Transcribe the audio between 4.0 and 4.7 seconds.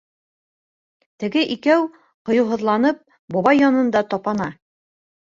тапана.